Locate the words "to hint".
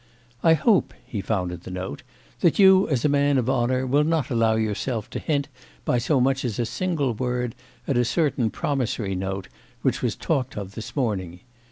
5.11-5.47